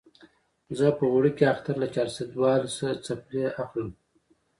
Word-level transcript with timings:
زه 0.77 0.87
به 0.97 1.05
وړوکي 1.15 1.43
اختر 1.53 1.75
له 1.81 1.87
چارسدوالې 1.95 2.69
څپلۍ 3.05 3.43
اخلم 3.63 3.89